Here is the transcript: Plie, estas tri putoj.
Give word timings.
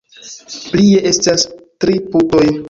Plie, 0.71 1.03
estas 1.11 1.45
tri 1.85 2.01
putoj. 2.17 2.49